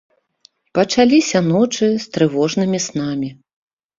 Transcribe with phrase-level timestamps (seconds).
[0.77, 3.29] Пачаліся ночы з трывожнымі снамі.